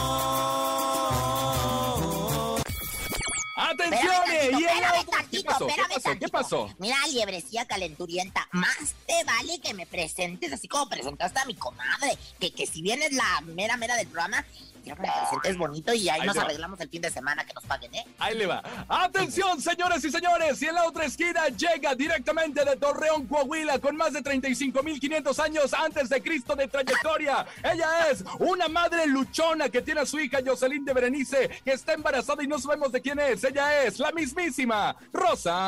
[3.57, 4.11] ¡Atención!
[4.11, 5.67] Espérame Y el espérame ¿Qué tantito, pasó?
[5.67, 5.95] ¿Qué pasó?
[5.95, 6.31] ¿Qué tantito.
[6.31, 6.69] pasó?
[6.79, 12.19] Mira, liebrecía calenturienta, más te vale que me presentes así como presentaste a mi comadre,
[12.39, 14.45] que, que si bien es la mera mera del programa,
[14.81, 18.07] presentes bonito y ahí, Ahí nos arreglamos el fin de semana que nos paguen, ¿eh?
[18.19, 18.63] Ahí le va.
[18.89, 20.61] Atención, señores y señores.
[20.63, 25.75] Y en la otra esquina llega directamente de Torreón, Coahuila, con más de 35.500 años
[25.75, 27.47] antes de Cristo de trayectoria.
[27.63, 31.93] Ella es una madre luchona que tiene a su hija Jocelyn de Berenice, que está
[31.95, 33.45] embarazada y no sabemos de quién es.
[33.45, 35.61] Ella es la mismísima Rosa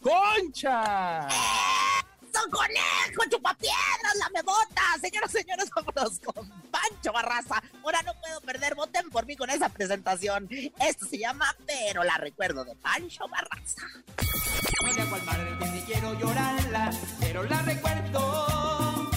[0.00, 1.28] Concha.
[2.32, 4.82] ¡Son conejo, chupapiedras, la bota!
[5.00, 7.62] Señoras señores, vámonos con Pancho Barraza.
[7.82, 10.48] Ahora no puedo perder, voten por mí con esa presentación.
[10.80, 13.82] Esto se llama Pero la recuerdo de Pancho Barraza.
[14.82, 16.90] No le hago al madre que ni quiero llorarla,
[17.20, 19.10] pero la recuerdo.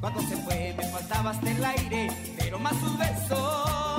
[0.00, 3.91] Cuando se fue me faltaba hasta el aire, pero más sus besos.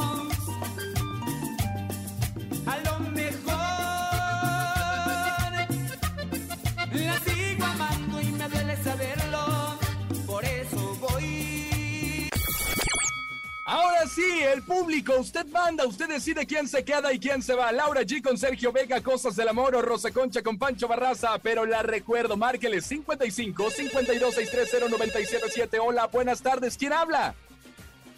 [14.53, 17.71] El público, usted manda, usted decide quién se queda y quién se va.
[17.71, 21.65] Laura G con Sergio Vega, Cosas del Amor o Rosa Concha con Pancho Barraza, pero
[21.65, 25.79] la recuerdo, márquele 55 52 630 977.
[25.79, 27.33] Hola, buenas tardes, ¿quién habla?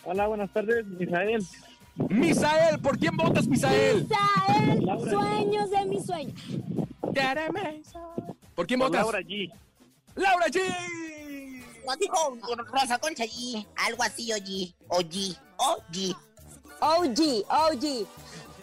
[0.04, 1.46] Hola, buenas tardes, Misael.
[2.10, 4.06] Misael, ¿por quién votas, Misael?
[4.08, 5.12] Misael, Laura.
[5.12, 6.42] sueños de mis sueños.
[8.54, 9.02] ¿Por quién votas?
[9.02, 9.52] Laura G.
[10.16, 10.62] ¡Laura G!
[11.86, 12.38] No dijo
[12.72, 16.16] Rosa Concha G, algo así, oye, oye, oye.
[16.86, 18.08] OG, OG.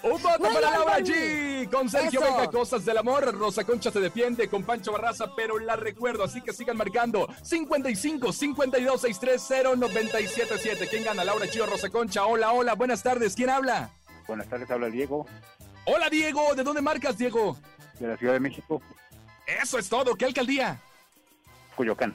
[0.04, 0.98] Un voto para Laura.
[0.98, 1.68] G.
[1.70, 2.36] Con Sergio Eso.
[2.36, 3.34] Vega, Cosas del Amor.
[3.36, 6.24] Rosa Concha se defiende con Pancho Barraza, pero la recuerdo.
[6.24, 10.88] Así que sigan marcando 55 52 630 977.
[10.88, 11.24] ¿Quién gana?
[11.24, 12.24] Laura G o Rosa Concha.
[12.26, 12.74] Hola, hola.
[12.74, 13.34] Buenas tardes.
[13.34, 13.90] ¿Quién habla?
[14.26, 15.26] Buenas tardes, habla Diego,
[15.84, 16.54] Hola, Diego.
[16.54, 17.56] ¿De dónde marcas, Diego?
[17.98, 18.80] de la Ciudad de México,
[19.62, 20.14] Eso es todo.
[20.14, 20.80] ¿Qué alcaldía?
[21.76, 22.14] Coyoacán.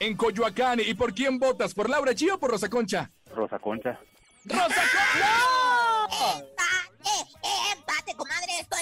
[0.00, 0.80] En Coyoacán.
[0.80, 1.74] ¿Y por quién votas?
[1.74, 3.10] ¿Por Laura G o por Rosa Concha?
[3.34, 3.98] Rosa Concha.
[4.46, 6.36] ¡Rosa Concha!
[6.36, 7.16] ¡Empate!
[7.72, 8.60] ¡Empate, comadre!
[8.60, 8.76] Esto,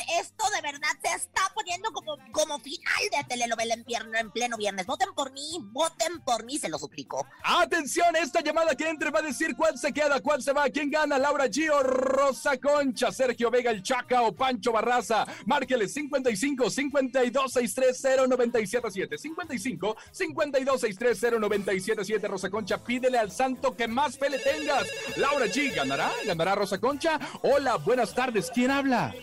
[0.50, 4.86] de verdad se está poniendo como, como final de telenovela en, en pleno viernes.
[4.86, 7.26] Voten por mí, voten por mí, se lo suplico.
[7.42, 10.90] Atención, esta llamada que entre va a decir cuál se queda, cuál se va, quién
[10.90, 15.26] gana, Laura G o Rosa Concha, Sergio Vega el Chaca o Pancho Barraza.
[15.46, 23.88] Márquele 55 52 630 977 55 52 630 977 Rosa Concha, pídele al santo que
[23.88, 24.86] más fe le tengas.
[25.16, 27.18] Laura G ganará, ganará Rosa Concha.
[27.42, 29.14] Hola, buenas tardes, ¿quién habla?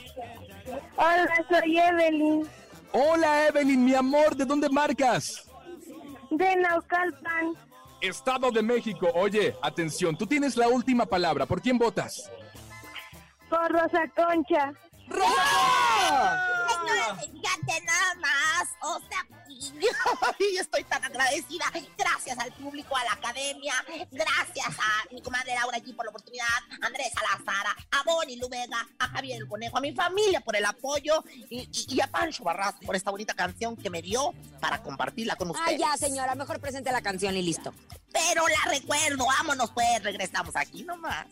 [0.95, 2.47] Hola, soy Evelyn
[2.91, 5.45] Hola Evelyn, mi amor, ¿de dónde marcas?
[6.31, 7.53] de Naucalpan.
[8.01, 9.09] Estado de México.
[9.15, 11.45] Oye, atención, tú tienes la última palabra.
[11.45, 12.31] ¿Por quién votas?
[13.49, 14.73] Por Rosa Concha.
[16.69, 18.69] Señores, fíjate nada más.
[18.81, 19.25] O sea,
[20.39, 21.65] y estoy tan agradecida.
[21.97, 23.73] Gracias al público, a la academia.
[24.11, 26.45] Gracias a mi comadre Laura allí por la oportunidad.
[26.81, 30.65] Andrés Salazar, a Bonnie Lu, Vega, a Javier el Conejo, a mi familia por el
[30.65, 34.81] apoyo y, y- y a Pancho Barras por esta bonita canción que me dio para
[34.81, 35.69] compartirla con ustedes.
[35.69, 37.73] Ay, ya, señora, mejor presente la canción y listo.
[38.27, 41.25] Pero la recuerdo, vámonos pues, regresamos aquí nomás.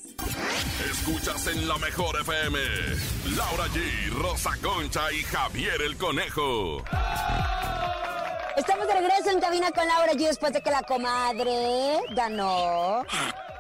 [0.90, 2.60] Escuchas en la mejor FM.
[3.36, 6.84] Laura G, Rosa Concha y Javier el Conejo.
[8.56, 13.04] Estamos de regreso en cabina con Laura G después de que la comadre ganó.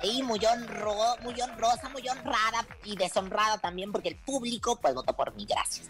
[0.04, 5.14] Y muy honro, muy honrosa, muy honrada y deshonrada también porque el público pues votó
[5.14, 5.90] por mí, gracias.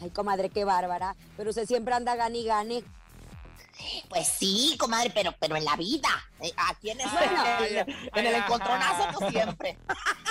[0.00, 1.14] Ay, comadre, qué bárbara.
[1.36, 2.84] Pero usted siempre anda gane y gane.
[4.08, 6.08] Pues sí, comadre, pero, pero en la vida.
[6.40, 7.44] eh, Aquí en, el- Bueno.
[8.14, 9.78] en el encontronazo no siempre.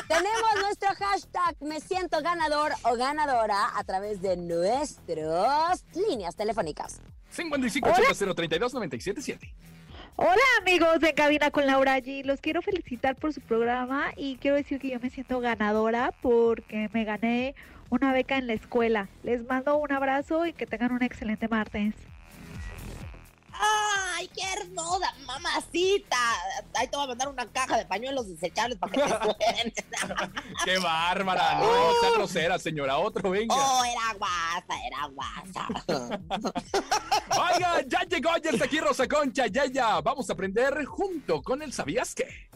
[0.07, 7.01] Tenemos nuestro hashtag Me siento ganador o ganadora a través de nuestras líneas telefónicas.
[7.31, 7.89] 55
[8.35, 9.53] 32 977.
[10.15, 12.25] Hola amigos de Cabina con Laura G.
[12.25, 16.89] Los quiero felicitar por su programa y quiero decir que yo me siento ganadora porque
[16.91, 17.55] me gané
[17.89, 19.07] una beca en la escuela.
[19.23, 21.93] Les mando un abrazo y que tengan un excelente martes.
[23.61, 26.17] ¡Ay, qué hermosa, mamacita!
[26.75, 29.73] Ahí te voy a mandar una caja de pañuelos desechables para que te suenen.
[30.65, 31.59] ¡Qué bárbara!
[31.59, 32.97] No, sea grosera, señora.
[32.97, 33.53] Otro, venga.
[33.55, 35.67] Oh, era guasa, era guasa.
[37.53, 39.47] Oiga, ya llegó, ya está aquí Rosa Concha.
[39.47, 39.99] Ya, ya.
[39.99, 42.49] Vamos a aprender junto con el ¿Sabías qué?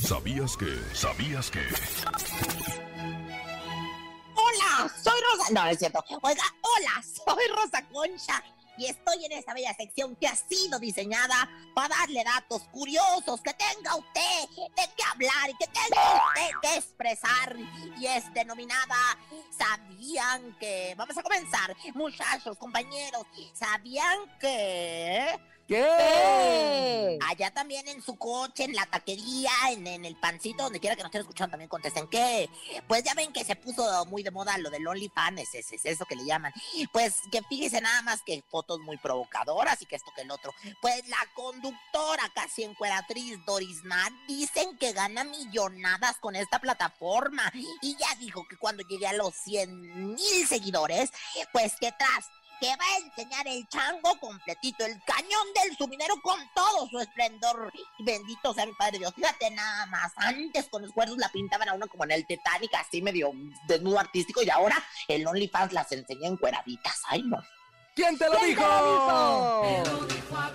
[0.00, 0.78] ¿Sabías que?
[0.92, 1.60] ¿Sabías que?
[4.36, 5.52] Hola, soy Rosa.
[5.52, 6.04] No, es cierto.
[6.22, 8.42] Oiga, hola, soy Rosa Concha.
[8.76, 13.54] Y estoy en esta bella sección que ha sido diseñada para darle datos curiosos que
[13.54, 17.56] tenga usted de qué hablar y que tenga usted que expresar.
[17.98, 18.96] Y es denominada
[19.56, 20.94] ¿Sabían que?
[20.96, 21.76] Vamos a comenzar.
[21.94, 25.38] Muchachos, compañeros, ¿sabían que?
[25.66, 27.18] ¿Qué?
[27.26, 31.02] Allá también en su coche, en la taquería, en, en el pancito, donde quiera que
[31.02, 32.50] nos estén escuchando, también contesten que,
[32.86, 35.84] pues ya ven que se puso muy de moda lo del OnlyFans, es, es, es
[35.84, 36.52] eso que le llaman.
[36.92, 40.52] Pues que fíjese nada más que fotos muy provocadoras y que esto que el otro.
[40.82, 47.50] Pues la conductora, casi encueratriz Doris Nat, dicen que gana millonadas con esta plataforma.
[47.80, 51.10] Y ya dijo que cuando llegue a los 100 mil seguidores,
[51.52, 52.26] pues que tras
[52.64, 57.70] que va a enseñar el chango completito, el cañón del subinero con todo su esplendor.
[57.98, 59.12] Bendito sea mi padre Dios.
[59.14, 62.72] Fíjate nada más, antes con los cuernos la pintaban a uno como en el Titanic,
[62.74, 63.32] así medio
[63.66, 67.02] desnudo artístico, y ahora el OnlyFans las enseña encueraditas.
[67.08, 67.36] Ay, no.
[67.94, 68.62] ¿Quién te lo ¿Quién dijo?
[68.62, 70.54] te lo dijo?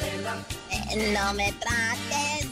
[0.72, 2.49] Eh, No me trates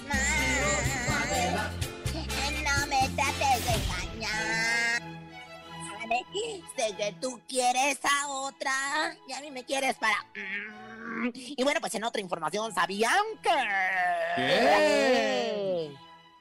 [6.76, 10.16] Sé que tú quieres a otra y a mí me quieres para...
[10.36, 11.32] mm.
[11.34, 13.50] Y bueno, pues en otra información, ¿sabían que...
[14.36, 15.92] ¿Qué?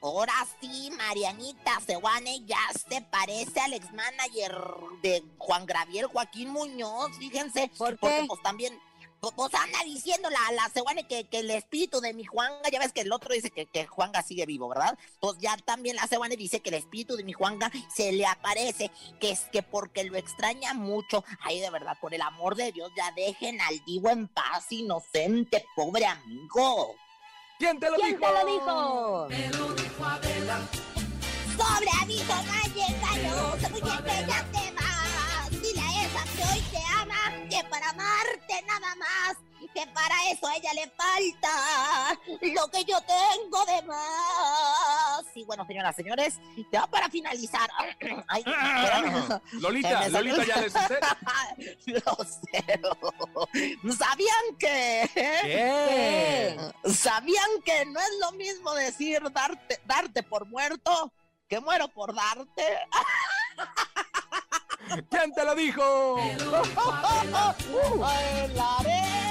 [0.01, 4.55] Ahora sí, Marianita Sewane ya se parece al ex manager
[5.01, 7.71] de Juan Graviel, Joaquín Muñoz, fíjense.
[7.77, 8.79] ¿Por Porque pues también,
[9.19, 13.01] pues, anda diciendo la, la que, que el espíritu de mi Juanga, ya ves que
[13.01, 14.97] el otro dice que, que Juanga sigue vivo, ¿verdad?
[15.19, 18.91] Pues ya también la Sewane dice que el espíritu de mi Juanga se le aparece,
[19.19, 21.23] que es que porque lo extraña mucho.
[21.41, 25.65] Ay, de verdad, por el amor de Dios, ya dejen al divo en paz, inocente,
[25.75, 26.95] pobre amigo.
[27.57, 28.31] ¿Quién te lo ¿Quién dijo?
[28.31, 29.29] te lo dijo?
[31.57, 34.66] Sobre aviso no hay engaño, sé muy bien
[39.77, 45.23] que para eso a ella le falta lo que yo tengo de más.
[45.35, 46.39] Y bueno, señoras, señores,
[46.71, 47.69] ya para finalizar.
[48.27, 48.43] Ay.
[49.53, 50.99] Lolita, Se me Lolita, salió- ya les usted.
[51.85, 52.97] Grosero.
[53.95, 55.07] ¿Sabían que?
[55.13, 56.57] ¿Qué?
[56.91, 61.13] ¿Sabían que no es lo mismo decir darte, darte por muerto
[61.47, 62.79] que muero por darte?
[65.09, 66.17] ¿Quién te lo dijo?
[68.55, 69.26] La arena.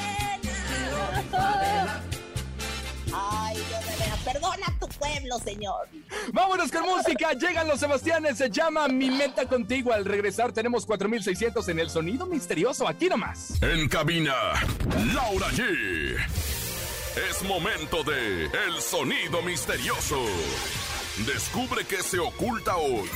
[3.13, 5.89] Ay, Dios de veras, perdona a tu pueblo, señor.
[6.33, 7.33] Vámonos con música.
[7.33, 8.39] Llegan los Sebastianes.
[8.39, 9.93] Se llama Mi Meta Contigo.
[9.93, 12.89] Al regresar tenemos 4600 en el sonido misterioso.
[12.89, 13.61] Aquí nomás.
[13.63, 14.35] En cabina,
[15.15, 16.17] Laura G.
[17.31, 20.23] Es momento de El Sonido Misterioso.
[21.27, 23.09] Descubre qué se oculta hoy.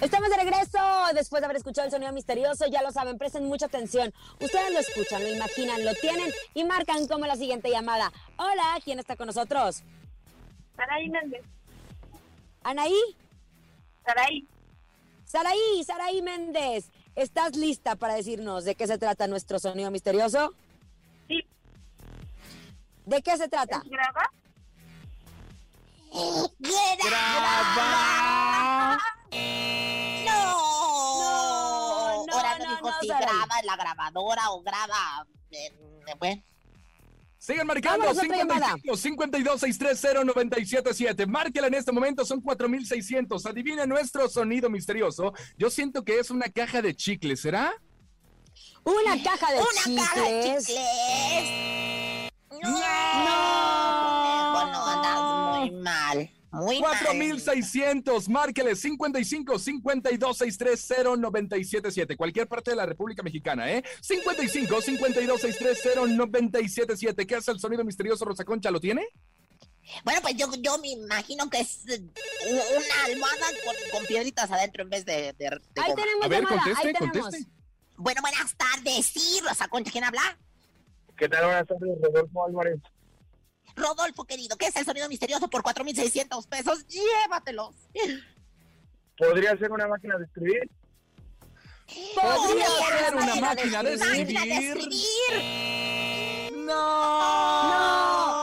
[0.00, 0.78] Estamos de regreso
[1.12, 2.66] después de haber escuchado el sonido misterioso.
[2.70, 4.14] Ya lo saben, presten mucha atención.
[4.40, 8.12] Ustedes lo escuchan, lo imaginan, lo tienen y marcan como la siguiente llamada.
[8.36, 9.82] Hola, ¿quién está con nosotros?
[10.76, 11.42] Saraí Méndez.
[12.62, 12.94] ¿Anaí?
[14.06, 14.46] Saraí.
[15.24, 16.90] Saraí, Saraí Méndez.
[17.16, 20.54] ¿estás lista para decirnos de qué se trata nuestro sonido misterioso?
[21.26, 21.44] Sí.
[23.04, 23.82] ¿De qué se trata?
[23.84, 24.30] ¿Graba?
[27.04, 28.98] ¡Graba!
[30.24, 32.26] ¡No!
[32.26, 33.24] no, Ahora no, no, dijo no, si Saraí.
[33.26, 35.26] graba en la grabadora o graba.
[35.50, 35.74] en-
[36.18, 36.42] bueno.
[37.40, 38.66] Sigan marcando Vámonos, otra llamada.
[38.82, 41.26] 55 52 630 977.
[41.26, 43.46] Márquela en este momento, son 4600.
[43.46, 45.32] Adivina nuestro sonido misterioso.
[45.56, 47.72] Yo siento que es una caja de chicles, ¿será?
[48.84, 50.66] Una caja de ¡Una caja de chicles.
[50.66, 52.32] chicles!
[52.62, 52.70] ¡No!
[52.70, 54.52] ¡No!
[54.54, 55.20] Bueno, andas
[55.60, 56.30] muy mal.
[56.50, 56.96] Muy mal.
[57.04, 58.28] 4600.
[58.28, 62.16] Márquele 55 52 630 977.
[62.16, 63.84] Cualquier parte de la República Mexicana, ¿eh?
[64.00, 67.26] 55 52 630 977.
[67.26, 68.70] ¿Qué hace el sonido misterioso, Rosa Concha?
[68.70, 69.06] ¿Lo tiene?
[70.04, 71.98] Bueno, pues yo, yo me imagino que es eh,
[72.50, 75.46] una almohada con, con piedritas adentro en vez de, de, de
[75.76, 77.18] Ahí tenemos A ver, llamada, conteste, ahí tenemos.
[77.20, 77.50] conteste.
[77.96, 79.06] Bueno, buenas tardes.
[79.06, 80.38] Sí, Rosa Concha, ¿quién habla?
[81.16, 81.44] ¿Qué tal?
[81.46, 82.78] Buenas tardes, Rodolfo Álvarez.
[83.78, 86.86] Rodolfo, querido, ¿qué es el sonido misterioso por 4,600 pesos?
[86.86, 87.74] Llévatelos.
[89.16, 90.70] ¿Podría ser una máquina de escribir?
[92.14, 92.66] Podría
[92.98, 94.96] ser una máquina de Máquina de escribir.
[95.32, 96.52] escribir.
[96.66, 98.37] No.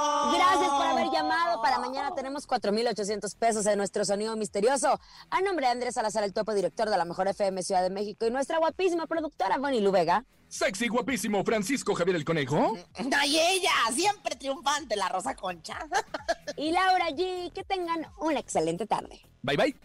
[1.80, 5.00] Mañana tenemos 4,800 pesos en nuestro sonido misterioso.
[5.30, 8.26] A nombre de Andrés Salazar, el topo director de la Mejor FM Ciudad de México
[8.26, 10.26] y nuestra guapísima productora Bonnie Luvega.
[10.48, 12.78] Sexy, guapísimo, Francisco Javier el Conejo.
[13.18, 15.78] Ay, ella, siempre triunfante, la Rosa Concha.
[16.58, 17.52] Y Laura G.
[17.52, 19.20] Que tengan una excelente tarde.
[19.42, 19.76] Bye, bye.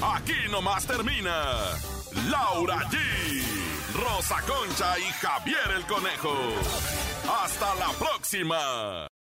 [0.00, 1.78] Aquí nomás termina
[2.30, 2.96] Laura G,
[3.94, 6.32] Rosa Concha y Javier el Conejo.
[7.42, 9.11] Hasta la próxima.